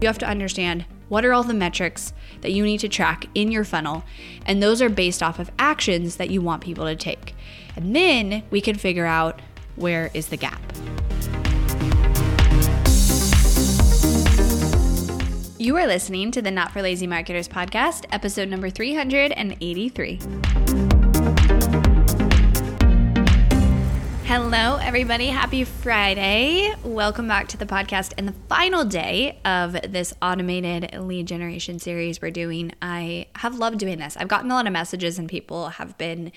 [0.00, 3.50] You have to understand what are all the metrics that you need to track in
[3.50, 4.04] your funnel,
[4.46, 7.34] and those are based off of actions that you want people to take.
[7.74, 9.40] And then we can figure out
[9.76, 10.60] where is the gap.
[15.58, 20.87] You are listening to the Not for Lazy Marketers podcast, episode number 383.
[24.28, 25.28] Hello, everybody.
[25.28, 26.74] Happy Friday.
[26.84, 32.20] Welcome back to the podcast and the final day of this automated lead generation series
[32.20, 32.72] we're doing.
[32.82, 34.18] I have loved doing this.
[34.18, 36.30] I've gotten a lot of messages, and people have been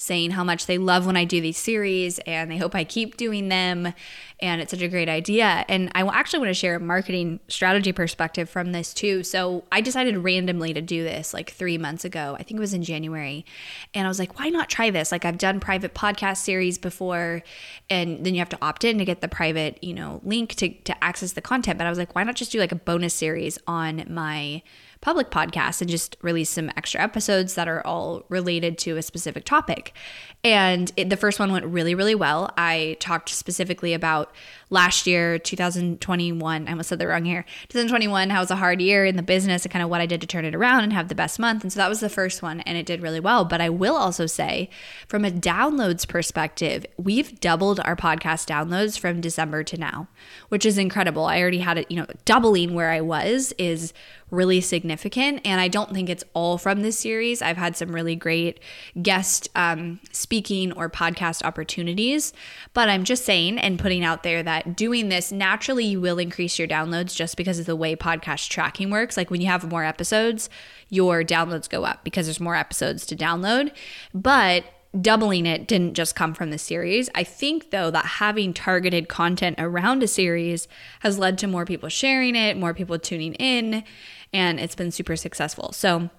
[0.00, 3.18] saying how much they love when I do these series and they hope I keep
[3.18, 3.92] doing them.
[4.40, 5.66] And it's such a great idea.
[5.68, 9.22] And I actually want to share a marketing strategy perspective from this too.
[9.22, 12.34] So I decided randomly to do this like three months ago.
[12.40, 13.44] I think it was in January.
[13.92, 15.12] And I was like, why not try this?
[15.12, 17.42] Like I've done private podcast series before,
[17.90, 20.70] and then you have to opt in to get the private, you know, link to,
[20.70, 21.76] to access the content.
[21.76, 24.62] But I was like, why not just do like a bonus series on my
[25.00, 29.44] public podcast and just release some extra episodes that are all related to a specific
[29.44, 29.94] topic.
[30.42, 32.52] And it, the first one went really, really well.
[32.56, 34.32] I talked specifically about
[34.70, 36.66] last year, 2021.
[36.66, 37.44] I almost said the wrong year.
[37.68, 40.20] 2021, how was a hard year in the business and kind of what I did
[40.22, 41.62] to turn it around and have the best month.
[41.62, 43.44] And so that was the first one, and it did really well.
[43.44, 44.70] But I will also say,
[45.08, 50.08] from a downloads perspective, we've doubled our podcast downloads from December to now,
[50.48, 51.26] which is incredible.
[51.26, 53.92] I already had it, you know, doubling where I was is
[54.30, 55.40] really significant.
[55.44, 57.42] And I don't think it's all from this series.
[57.42, 58.60] I've had some really great
[59.00, 62.32] guest um, speaking or podcast opportunities.
[62.74, 66.58] But I'm just saying and putting out there that doing this naturally, you will increase
[66.58, 69.16] your downloads just because of the way podcast tracking works.
[69.16, 70.48] Like when you have more episodes,
[70.88, 73.72] your downloads go up because there's more episodes to download.
[74.14, 74.64] But
[74.98, 77.08] doubling it didn't just come from the series.
[77.14, 80.66] I think, though, that having targeted content around a series
[81.00, 83.84] has led to more people sharing it, more people tuning in,
[84.32, 85.72] and it's been super successful.
[85.72, 86.10] So,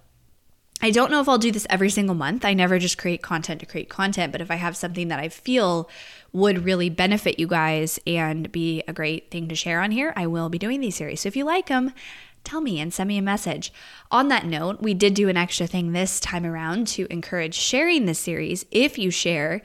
[0.84, 2.44] I don't know if I'll do this every single month.
[2.44, 5.30] I never just create content to create content, but if I have something that I
[5.30, 5.88] feel
[6.34, 10.26] would really benefit you guys and be a great thing to share on here, I
[10.26, 11.22] will be doing these series.
[11.22, 11.94] So if you like them,
[12.44, 13.72] tell me and send me a message.
[14.10, 18.06] On that note, we did do an extra thing this time around to encourage sharing
[18.06, 18.66] this series.
[18.72, 19.62] If you share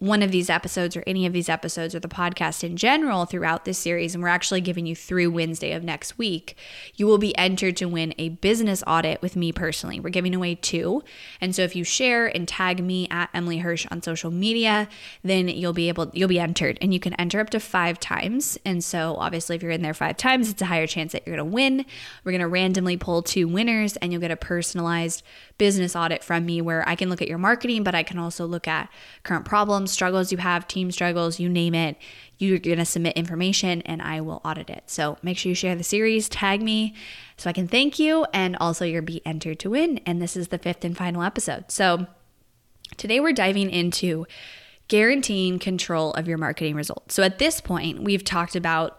[0.00, 3.66] one of these episodes or any of these episodes or the podcast in general throughout
[3.66, 6.56] this series, and we're actually giving you through Wednesday of next week,
[6.96, 10.00] you will be entered to win a business audit with me personally.
[10.00, 11.02] We're giving away two.
[11.40, 14.88] And so if you share and tag me at Emily Hirsch on social media,
[15.22, 18.58] then you'll be able you'll be entered and you can enter up to 5 times.
[18.64, 21.36] And so obviously if you're in there 5 times, it's a higher chance that you're
[21.36, 21.84] going to win.
[22.24, 25.22] We're going to randomly pull two winners and you'll get a personalized
[25.58, 28.46] business audit from me where I can look at your marketing, but I can also
[28.46, 28.88] look at
[29.24, 31.96] current problems, struggles you have, team struggles, you name it.
[32.38, 34.84] You're going to submit information and I will audit it.
[34.86, 36.94] So make sure you share the series, tag me
[37.36, 39.98] so I can thank you, and also you'll be entered to win.
[40.06, 41.70] And this is the fifth and final episode.
[41.70, 42.06] So
[42.96, 44.26] today we're diving into
[44.88, 47.14] guaranteeing control of your marketing results.
[47.14, 48.98] So at this point, we've talked about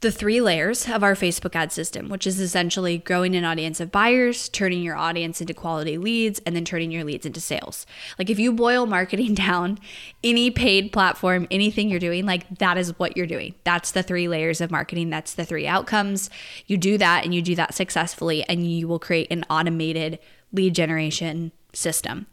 [0.00, 3.92] the three layers of our Facebook ad system, which is essentially growing an audience of
[3.92, 7.84] buyers, turning your audience into quality leads, and then turning your leads into sales.
[8.18, 9.78] Like if you boil marketing down,
[10.24, 13.54] any paid platform, anything you're doing, like that is what you're doing.
[13.64, 15.10] That's the three layers of marketing.
[15.10, 16.30] That's the three outcomes.
[16.66, 20.18] You do that and you do that successfully, and you will create an automated
[20.52, 22.26] lead generation system.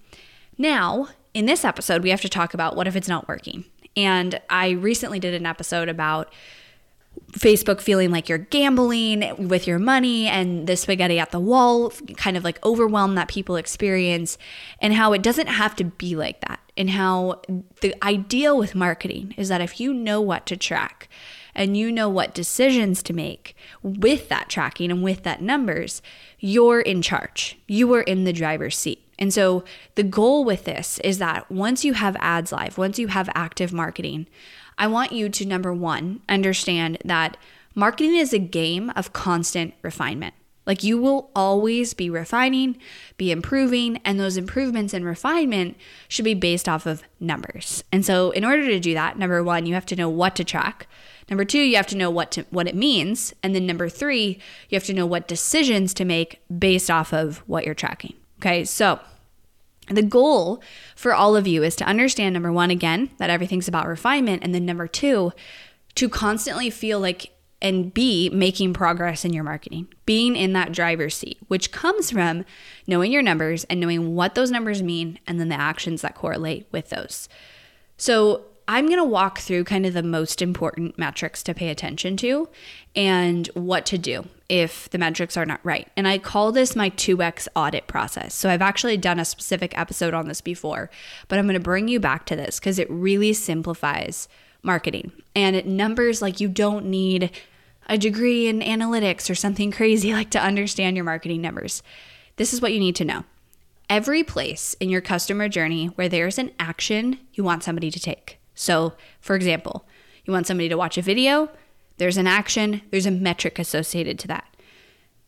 [0.57, 3.66] Now, in this episode, we have to talk about what if it's not working.
[3.97, 6.31] And I recently did an episode about
[7.33, 12.38] Facebook feeling like you're gambling with your money and the spaghetti at the wall kind
[12.38, 14.38] of like overwhelm that people experience,
[14.79, 16.59] and how it doesn't have to be like that.
[16.75, 17.41] And how
[17.81, 21.09] the ideal with marketing is that if you know what to track
[21.55, 26.03] and you know what decisions to make with that tracking and with that numbers,
[26.39, 27.57] you're in charge.
[27.67, 29.03] You are in the driver's seat.
[29.17, 29.63] And so
[29.95, 33.73] the goal with this is that once you have ads live, once you have active
[33.73, 34.28] marketing,
[34.78, 37.38] I want you to number one, understand that
[37.76, 40.34] marketing is a game of constant refinement.
[40.68, 42.78] Like you will always be refining,
[43.18, 45.78] be improving, and those improvements and refinement
[46.09, 47.85] should be based off of numbers.
[47.91, 50.44] And so in order to do that, number 1, you have to know what to
[50.44, 50.88] track.
[51.30, 54.40] Number 2, you have to know what to, what it means, and then number 3,
[54.70, 58.14] you have to know what decisions to make based off of what you're tracking.
[58.40, 58.66] Okay?
[58.66, 59.00] So,
[59.89, 60.61] the goal
[60.95, 64.43] for all of you is to understand number one, again, that everything's about refinement.
[64.43, 65.31] And then number two,
[65.95, 67.31] to constantly feel like
[67.61, 72.45] and be making progress in your marketing, being in that driver's seat, which comes from
[72.85, 76.67] knowing your numbers and knowing what those numbers mean and then the actions that correlate
[76.72, 77.28] with those.
[77.97, 82.17] So, I'm going to walk through kind of the most important metrics to pay attention
[82.17, 82.49] to
[82.96, 85.87] and what to do if the metrics are not right.
[85.96, 88.35] And I call this my 2x audit process.
[88.35, 90.90] So I've actually done a specific episode on this before,
[91.29, 94.28] but I'm going to bring you back to this because it really simplifies
[94.64, 95.13] marketing.
[95.34, 97.31] And it numbers like you don't need
[97.87, 101.81] a degree in analytics or something crazy like to understand your marketing numbers.
[102.35, 103.23] This is what you need to know.
[103.90, 108.37] Every place in your customer journey where there's an action you want somebody to take.
[108.58, 109.86] So, for example,
[110.26, 111.50] you want somebody to watch a video,
[111.98, 114.46] there's an action, there's a metric associated to that.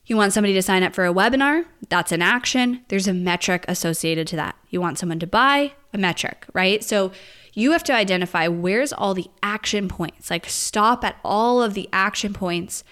[0.05, 3.65] You want somebody to sign up for a webinar, that's an action, there's a metric
[3.67, 4.55] associated to that.
[4.69, 6.83] You want someone to buy, a metric, right?
[6.83, 7.11] So
[7.53, 10.29] you have to identify where's all the action points.
[10.29, 12.83] Like stop at all of the action points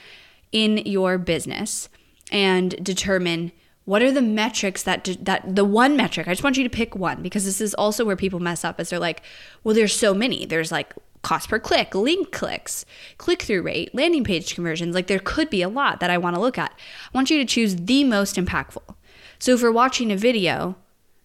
[0.52, 1.90] in your business
[2.32, 3.52] and determine
[3.88, 6.28] what are the metrics that that the one metric.
[6.28, 8.82] I just want you to pick one because this is also where people mess up
[8.82, 9.22] is they're like,
[9.64, 10.46] well there's so many.
[10.46, 12.84] There's like cost per click, link clicks,
[13.18, 14.94] click through rate, landing page conversions.
[14.94, 16.74] Like there could be a lot that I want to look at.
[16.74, 18.94] I want you to choose the most impactful.
[19.40, 20.76] So if we're watching a video,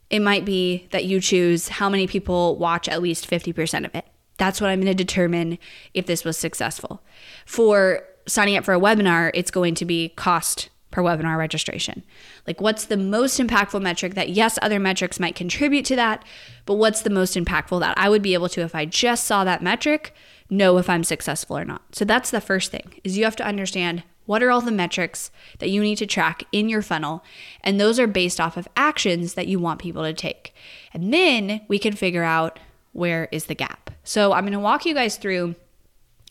[0.09, 4.07] it might be that you choose how many people watch at least 50% of it.
[4.39, 5.59] That's what I'm going to determine
[5.95, 7.03] if this was successful.
[7.45, 12.05] For signing up for a webinar, it's going to be cost per webinar registration.
[12.47, 16.25] Like, what's the most impactful metric that, yes, other metrics might contribute to that,
[16.65, 19.43] but what's the most impactful that I would be able to, if I just saw
[19.43, 20.15] that metric,
[20.49, 21.83] know if I'm successful or not?
[21.97, 25.33] So that's the first thing is you have to understand what are all the metrics
[25.59, 27.25] that you need to track in your funnel?
[27.65, 30.55] And those are based off of actions that you want people to take.
[30.95, 32.61] And then we can figure out
[32.93, 33.91] where is the gap.
[34.05, 35.57] So I'm going to walk you guys through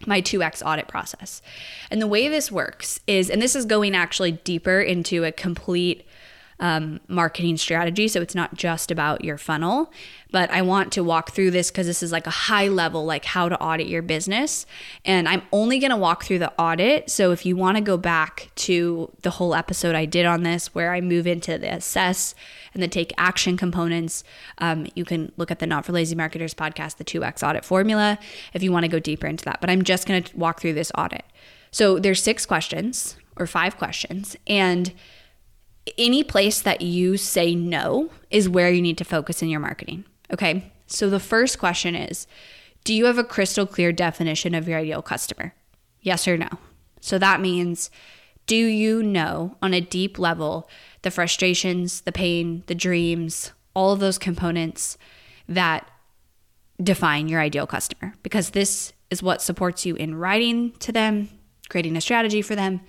[0.05, 1.41] my 2x audit process.
[1.89, 6.05] And the way this works is, and this is going actually deeper into a complete
[6.61, 8.07] um, marketing strategy.
[8.07, 9.91] So it's not just about your funnel,
[10.29, 13.25] but I want to walk through this because this is like a high level, like
[13.25, 14.67] how to audit your business.
[15.03, 17.09] And I'm only going to walk through the audit.
[17.09, 20.73] So if you want to go back to the whole episode I did on this,
[20.75, 22.35] where I move into the assess
[22.73, 24.23] and the take action components,
[24.59, 28.17] um, you can look at the Not for Lazy Marketers podcast, the 2X audit formula,
[28.53, 29.61] if you want to go deeper into that.
[29.61, 31.25] But I'm just going to walk through this audit.
[31.71, 34.35] So there's six questions or five questions.
[34.47, 34.93] And
[35.97, 40.05] any place that you say no is where you need to focus in your marketing.
[40.31, 40.71] Okay.
[40.87, 42.27] So the first question is
[42.83, 45.53] Do you have a crystal clear definition of your ideal customer?
[46.01, 46.49] Yes or no?
[46.99, 47.89] So that means
[48.47, 50.69] do you know on a deep level
[51.01, 54.97] the frustrations, the pain, the dreams, all of those components
[55.47, 55.89] that
[56.81, 58.13] define your ideal customer?
[58.23, 61.29] Because this is what supports you in writing to them,
[61.69, 62.81] creating a strategy for them.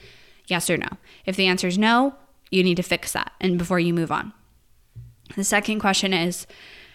[0.47, 0.89] Yes or no?
[1.25, 2.15] If the answer is no,
[2.51, 4.33] you need to fix that and before you move on.
[5.37, 6.47] The second question is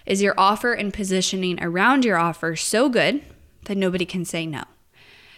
[0.06, 3.24] Is your offer and positioning around your offer so good
[3.66, 4.64] that nobody can say no?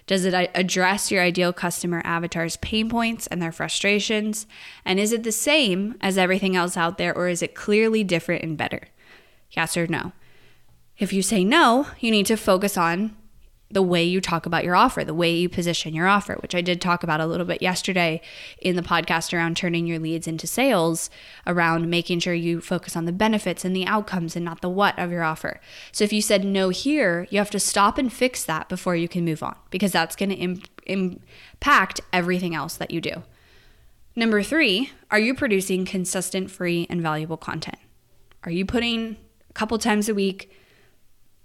[0.09, 4.47] Does it uh, address your ideal customer avatar's pain points and their frustrations?
[4.83, 8.41] And is it the same as everything else out there, or is it clearly different
[8.41, 8.87] and better?
[9.51, 10.13] Yes or no?
[10.97, 13.15] If you say no, you need to focus on
[13.71, 16.61] the way you talk about your offer, the way you position your offer, which I
[16.61, 18.19] did talk about a little bit yesterday
[18.59, 21.09] in the podcast around turning your leads into sales,
[21.45, 24.97] around making sure you focus on the benefits and the outcomes and not the what
[24.97, 25.61] of your offer.
[25.91, 29.07] So if you said no here, you have to stop and fix that before you
[29.07, 33.23] can move on because that's going to Im- impact everything else that you do.
[34.15, 37.77] Number three, are you producing consistent, free, and valuable content?
[38.43, 39.17] Are you putting
[39.49, 40.51] a couple times a week?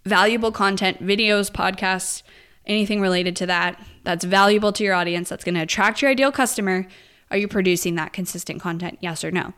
[0.05, 2.23] Valuable content, videos, podcasts,
[2.67, 6.33] anything related to that that's valuable to your audience, that's going to attract your ideal
[6.33, 6.87] customer,
[7.31, 8.99] are you producing that consistent content?
[9.01, 9.55] Yes or no?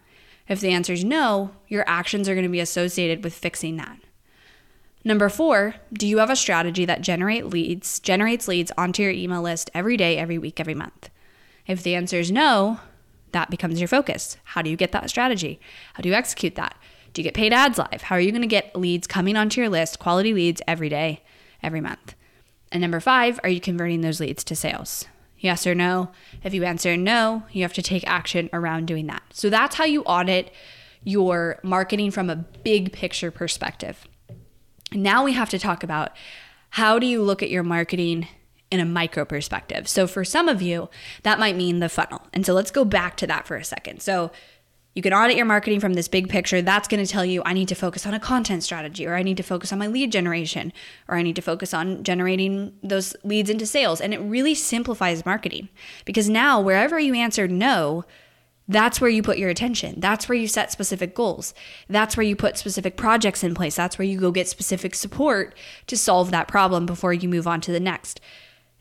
[0.48, 3.98] If the answer is no, your actions are going to be associated with fixing that.
[5.04, 9.42] Number four, do you have a strategy that generate leads, generates leads onto your email
[9.42, 11.10] list every day, every week, every month?
[11.66, 12.80] If the answer is no,
[13.32, 14.36] that becomes your focus.
[14.44, 15.60] How do you get that strategy?
[15.94, 16.76] How do you execute that?
[17.16, 18.02] Do you get paid ads live?
[18.02, 21.22] How are you going to get leads coming onto your list, quality leads every day,
[21.62, 22.14] every month?
[22.70, 25.06] And number five, are you converting those leads to sales?
[25.38, 26.10] Yes or no?
[26.44, 29.22] If you answer no, you have to take action around doing that.
[29.30, 30.52] So that's how you audit
[31.04, 34.06] your marketing from a big picture perspective.
[34.92, 36.14] Now we have to talk about
[36.68, 38.28] how do you look at your marketing
[38.70, 39.88] in a micro perspective.
[39.88, 40.90] So for some of you,
[41.22, 42.26] that might mean the funnel.
[42.34, 44.02] And so let's go back to that for a second.
[44.02, 44.32] So
[44.96, 46.62] you can audit your marketing from this big picture.
[46.62, 49.22] That's going to tell you I need to focus on a content strategy, or I
[49.22, 50.72] need to focus on my lead generation,
[51.06, 54.00] or I need to focus on generating those leads into sales.
[54.00, 55.68] And it really simplifies marketing
[56.06, 58.04] because now, wherever you answered no,
[58.68, 60.00] That's where you put your attention.
[60.00, 61.54] That's where you set specific goals.
[61.88, 63.76] That's where you put specific projects in place.
[63.76, 67.60] That's where you go get specific support to solve that problem before you move on
[67.62, 68.20] to the next.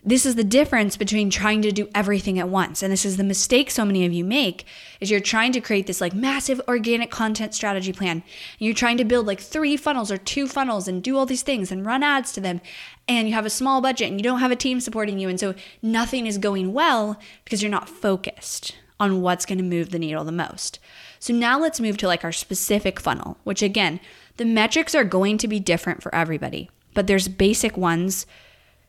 [0.08, 2.84] This is the difference between trying to do everything at once.
[2.84, 4.64] And this is the mistake so many of you make
[5.00, 8.18] is you're trying to create this like massive organic content strategy plan.
[8.18, 8.24] And
[8.60, 11.72] you're trying to build like three funnels or two funnels and do all these things
[11.72, 12.62] and run ads to them.
[13.08, 15.28] And you have a small budget and you don't have a team supporting you.
[15.28, 19.90] And so nothing is going well because you're not focused on what's going to move
[19.90, 20.78] the needle the most.
[21.18, 24.00] So now let's move to like our specific funnel, which again,
[24.38, 28.28] the metrics are going to be different for everybody, but there's basic ones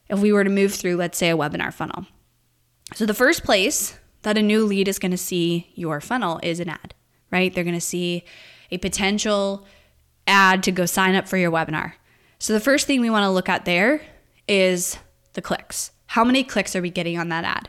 [0.09, 2.07] if we were to move through, let's say, a webinar funnel.
[2.95, 6.61] So the first place that a new lead is going to see your funnel is
[6.61, 6.95] an ad,
[7.31, 7.53] right?
[7.53, 8.25] They're going to see
[8.71, 9.67] a potential
[10.27, 11.95] ad to go sign up for your webinar.
[12.39, 14.03] So the first thing we want to look at there
[14.49, 14.99] is
[15.33, 15.91] the clicks.
[16.07, 17.69] How many clicks are we getting on that ad?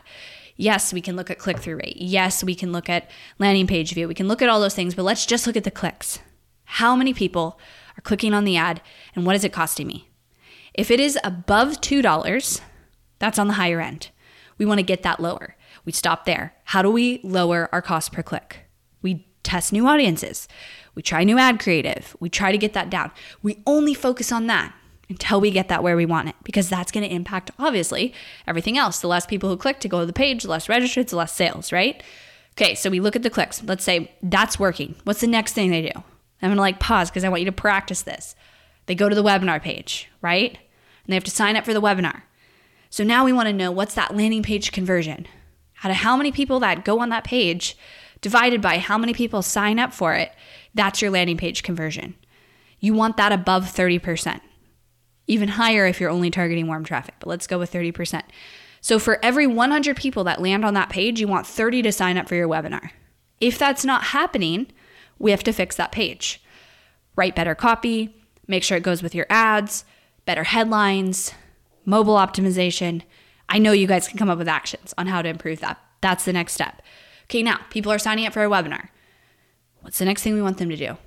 [0.56, 1.96] Yes, we can look at click through rate.
[1.98, 4.08] Yes, we can look at landing page view.
[4.08, 6.18] We can look at all those things, but let's just look at the clicks.
[6.64, 7.58] How many people
[7.96, 8.82] are clicking on the ad
[9.14, 10.07] and what is it costing me?
[10.78, 12.60] If it is above $2,
[13.18, 14.10] that's on the higher end.
[14.58, 15.56] We want to get that lower.
[15.84, 16.54] We stop there.
[16.66, 18.60] How do we lower our cost per click?
[19.02, 20.46] We test new audiences.
[20.94, 22.16] We try new ad creative.
[22.20, 23.10] We try to get that down.
[23.42, 24.72] We only focus on that
[25.08, 28.14] until we get that where we want it because that's going to impact obviously
[28.46, 29.00] everything else.
[29.00, 31.32] The less people who click to go to the page, the less registered, the less
[31.32, 32.00] sales, right?
[32.52, 33.64] Okay, so we look at the clicks.
[33.64, 34.94] Let's say that's working.
[35.02, 36.02] What's the next thing they do?
[36.40, 38.36] I'm going to like pause because I want you to practice this.
[38.86, 40.56] They go to the webinar page, right?
[41.08, 42.22] And they have to sign up for the webinar.
[42.90, 45.26] So now we want to know what's that landing page conversion?
[45.82, 47.78] Out of how many people that go on that page
[48.20, 50.32] divided by how many people sign up for it,
[50.74, 52.14] that's your landing page conversion.
[52.78, 54.40] You want that above 30%.
[55.26, 58.22] Even higher if you're only targeting warm traffic, but let's go with 30%.
[58.82, 62.18] So for every 100 people that land on that page, you want 30 to sign
[62.18, 62.90] up for your webinar.
[63.40, 64.68] If that's not happening,
[65.18, 66.42] we have to fix that page.
[67.16, 68.14] Write better copy,
[68.46, 69.84] make sure it goes with your ads,
[70.28, 71.32] better headlines,
[71.86, 73.00] mobile optimization.
[73.48, 75.80] I know you guys can come up with actions on how to improve that.
[76.02, 76.82] That's the next step.
[77.24, 78.90] Okay, now people are signing up for a webinar.
[79.80, 80.98] What's the next thing we want them to do?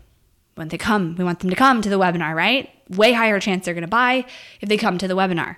[0.56, 2.72] When they come, we want them to come to the webinar, right?
[2.90, 4.26] Way higher chance they're going to buy
[4.60, 5.58] if they come to the webinar.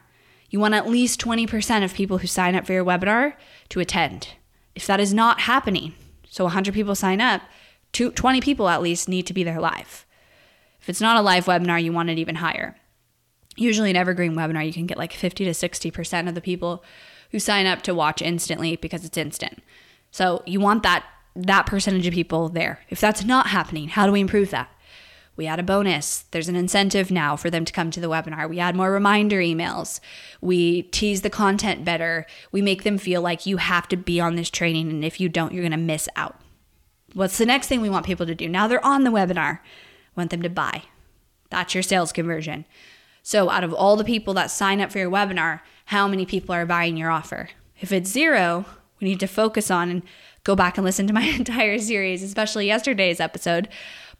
[0.49, 3.35] You want at least 20% of people who sign up for your webinar
[3.69, 4.27] to attend.
[4.75, 5.93] If that is not happening,
[6.29, 7.43] so 100 people sign up,
[7.93, 10.05] 20 people at least need to be there live.
[10.81, 12.75] If it's not a live webinar, you want it even higher
[13.55, 16.83] usually an evergreen webinar you can get like 50 to 60% of the people
[17.31, 19.61] who sign up to watch instantly because it's instant.
[20.11, 21.05] So you want that
[21.35, 22.81] that percentage of people there.
[22.89, 24.69] If that's not happening how do we improve that?
[25.35, 26.25] We add a bonus.
[26.29, 28.47] There's an incentive now for them to come to the webinar.
[28.47, 29.99] We add more reminder emails.
[30.41, 32.27] We tease the content better.
[32.51, 35.29] We make them feel like you have to be on this training and if you
[35.29, 36.39] don't you're going to miss out.
[37.13, 38.47] What's the next thing we want people to do?
[38.47, 39.59] Now they're on the webinar
[40.15, 40.83] we want them to buy.
[41.49, 42.65] That's your sales conversion
[43.23, 46.53] so, out of all the people that sign up for your webinar, how many people
[46.53, 47.49] are buying your offer?
[47.79, 48.65] If it's zero,
[48.99, 50.03] we need to focus on and
[50.43, 53.69] go back and listen to my entire series, especially yesterday's episode,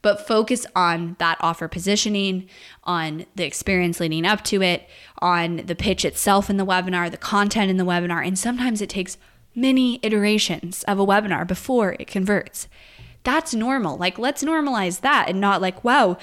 [0.00, 2.48] but focus on that offer positioning,
[2.84, 4.88] on the experience leading up to it,
[5.20, 8.26] on the pitch itself in the webinar, the content in the webinar.
[8.26, 9.18] And sometimes it takes
[9.54, 12.68] many iterations of a webinar before it converts.
[13.22, 13.96] That's normal.
[13.96, 16.18] Like, let's normalize that and not like, wow,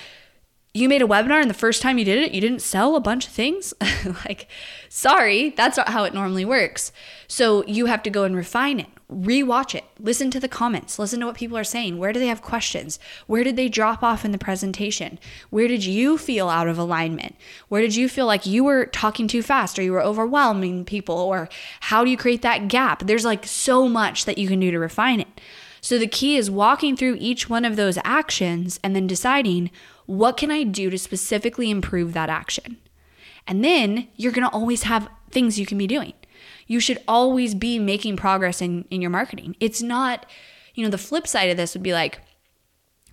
[0.73, 3.01] you made a webinar and the first time you did it, you didn't sell a
[3.01, 3.73] bunch of things.
[4.25, 4.47] like,
[4.87, 6.93] sorry, that's not how it normally works.
[7.27, 11.19] So you have to go and refine it, rewatch it, listen to the comments, listen
[11.19, 11.97] to what people are saying.
[11.97, 12.99] Where do they have questions?
[13.27, 15.19] Where did they drop off in the presentation?
[15.49, 17.35] Where did you feel out of alignment?
[17.67, 21.17] Where did you feel like you were talking too fast or you were overwhelming people?
[21.17, 21.49] Or
[21.81, 23.03] how do you create that gap?
[23.05, 25.41] There's like so much that you can do to refine it.
[25.81, 29.71] So the key is walking through each one of those actions and then deciding
[30.05, 32.77] what can I do to specifically improve that action?
[33.47, 36.13] And then you're going to always have things you can be doing.
[36.67, 39.55] You should always be making progress in, in your marketing.
[39.59, 40.25] It's not,
[40.75, 42.19] you know, the flip side of this would be like,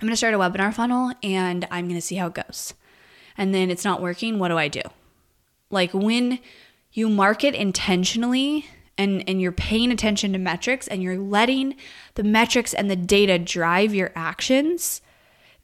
[0.00, 2.74] I'm going to start a webinar funnel and I'm going to see how it goes.
[3.36, 4.38] And then it's not working.
[4.38, 4.82] What do I do?
[5.70, 6.38] Like when
[6.92, 8.66] you market intentionally
[8.98, 11.76] and, and you're paying attention to metrics and you're letting
[12.14, 15.00] the metrics and the data drive your actions,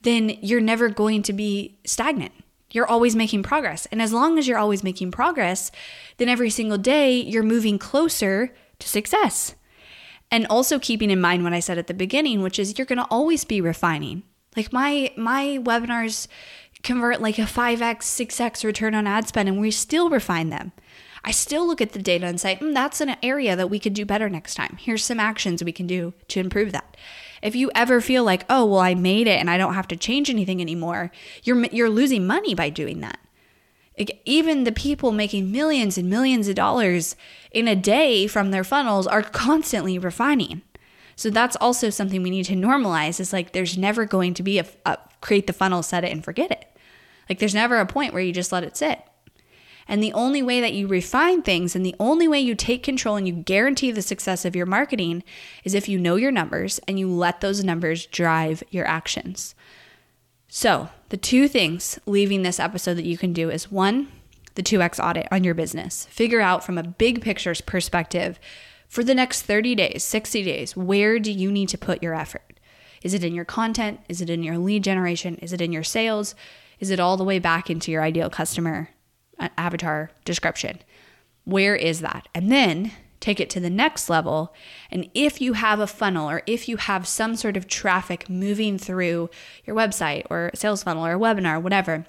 [0.03, 2.33] then you're never going to be stagnant.
[2.71, 3.87] You're always making progress.
[3.87, 5.71] And as long as you're always making progress,
[6.17, 9.55] then every single day you're moving closer to success.
[10.31, 12.99] And also keeping in mind what I said at the beginning, which is you're going
[12.99, 14.23] to always be refining.
[14.57, 16.29] Like my my webinars
[16.83, 20.73] convert like a 5x, 6x return on ad spend and we still refine them.
[21.25, 23.95] I still look at the data and say, mm, that's an area that we could
[23.95, 24.77] do better next time.
[24.79, 26.97] Here's some actions we can do to improve that.
[27.43, 29.97] If you ever feel like, "Oh, well I made it and I don't have to
[29.97, 31.11] change anything anymore,"
[31.43, 33.19] you're you're losing money by doing that.
[34.25, 37.15] even the people making millions and millions of dollars
[37.53, 40.63] in a day from their funnels are constantly refining.
[41.17, 44.59] So that's also something we need to normalize is like there's never going to be
[44.59, 46.65] a, a create the funnel, set it and forget it.
[47.29, 49.01] Like there's never a point where you just let it sit.
[49.87, 53.17] And the only way that you refine things and the only way you take control
[53.17, 55.23] and you guarantee the success of your marketing
[55.63, 59.55] is if you know your numbers and you let those numbers drive your actions.
[60.49, 64.09] So, the two things leaving this episode that you can do is one,
[64.55, 66.07] the 2x audit on your business.
[66.07, 68.39] Figure out from a big picture perspective
[68.89, 72.61] for the next 30 days, 60 days, where do you need to put your effort?
[73.03, 74.01] Is it in your content?
[74.09, 75.37] Is it in your lead generation?
[75.43, 76.35] Is it in your sales?
[76.79, 78.91] Is it all the way back into your ideal customer
[79.39, 80.81] avatar description?
[81.45, 82.29] Where is that?
[82.35, 84.55] And then take it to the next level.
[84.91, 88.79] And if you have a funnel or if you have some sort of traffic moving
[88.79, 89.31] through
[89.65, 92.07] your website or sales funnel or webinar, whatever,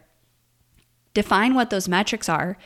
[1.14, 2.58] define what those metrics are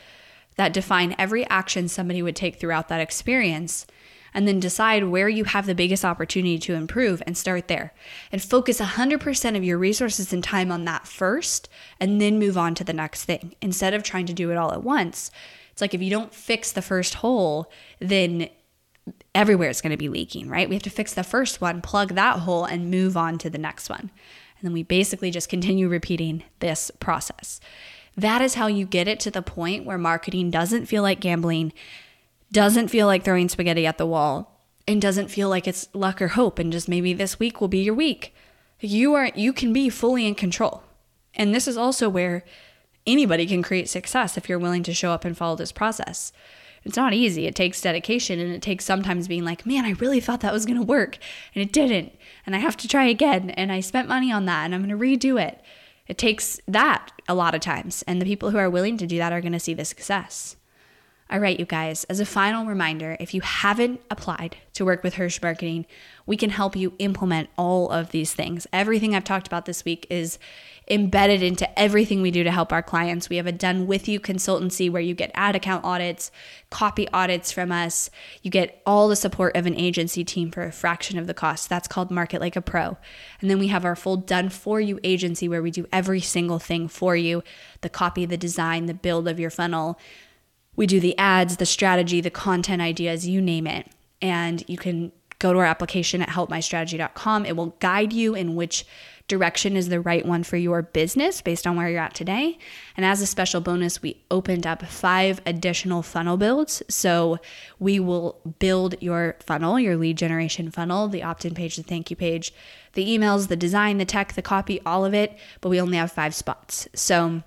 [0.56, 3.86] that define every action somebody would take throughout that experience
[4.34, 7.92] and then decide where you have the biggest opportunity to improve and start there.
[8.30, 11.68] And focus 100% of your resources and time on that first
[11.98, 14.72] and then move on to the next thing instead of trying to do it all
[14.72, 15.30] at once.
[15.72, 18.48] It's like if you don't fix the first hole, then
[19.34, 20.68] everywhere is going to be leaking, right?
[20.68, 23.58] We have to fix the first one, plug that hole, and move on to the
[23.58, 24.10] next one.
[24.60, 27.60] And then we basically just continue repeating this process.
[28.16, 31.72] That is how you get it to the point where marketing doesn't feel like gambling
[32.52, 36.28] doesn't feel like throwing spaghetti at the wall and doesn't feel like it's luck or
[36.28, 38.34] hope and just maybe this week will be your week.
[38.80, 40.82] You are you can be fully in control.
[41.34, 42.44] And this is also where
[43.06, 46.32] anybody can create success if you're willing to show up and follow this process.
[46.82, 47.46] It's not easy.
[47.46, 50.64] It takes dedication and it takes sometimes being like, "Man, I really thought that was
[50.64, 51.18] going to work
[51.54, 52.12] and it didn't.
[52.46, 54.98] And I have to try again and I spent money on that and I'm going
[54.98, 55.62] to redo it."
[56.08, 59.18] It takes that a lot of times, and the people who are willing to do
[59.18, 60.56] that are going to see the success.
[61.32, 65.14] All right, you guys, as a final reminder, if you haven't applied to work with
[65.14, 65.86] Hirsch Marketing,
[66.26, 68.66] we can help you implement all of these things.
[68.72, 70.40] Everything I've talked about this week is
[70.90, 73.28] embedded into everything we do to help our clients.
[73.28, 76.32] We have a done with you consultancy where you get ad account audits,
[76.68, 78.10] copy audits from us.
[78.42, 81.68] You get all the support of an agency team for a fraction of the cost.
[81.68, 82.98] That's called Market Like a Pro.
[83.40, 86.58] And then we have our full done for you agency where we do every single
[86.58, 87.44] thing for you
[87.82, 89.96] the copy, the design, the build of your funnel
[90.76, 93.88] we do the ads, the strategy, the content ideas, you name it.
[94.22, 97.46] And you can go to our application at helpmystrategy.com.
[97.46, 98.86] It will guide you in which
[99.30, 102.58] direction is the right one for your business based on where you're at today.
[102.96, 106.82] And as a special bonus, we opened up five additional funnel builds.
[106.88, 107.38] So
[107.78, 112.10] we will build your funnel, your lead generation funnel, the opt in page, the thank
[112.10, 112.52] you page,
[112.94, 115.38] the emails, the design, the tech, the copy, all of it.
[115.60, 116.88] But we only have five spots.
[116.92, 117.42] So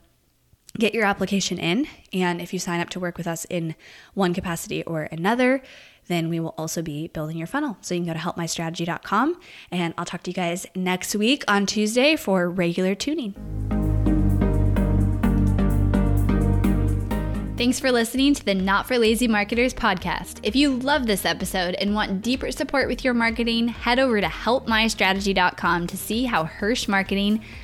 [0.78, 1.88] get your application in.
[2.12, 3.76] And if you sign up to work with us in
[4.14, 5.62] one capacity or another,
[6.08, 7.78] then we will also be building your funnel.
[7.82, 9.40] So you can go to helpmystrategy.com
[9.72, 13.36] and I'll talk to you guys next week on Tuesday for regular tuning.
[17.56, 20.40] Thanks for listening to the Not for Lazy Marketers podcast.
[20.44, 24.28] If you love this episode and want deeper support with your marketing, head over to
[24.28, 27.42] helpmystrategy.com to see how Hirsch Marketing